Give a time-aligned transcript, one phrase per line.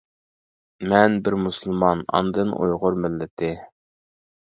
[0.93, 3.55] مەن بىر مۇسۇلمان ئاندىن ئۇيغۇر مىللىتى.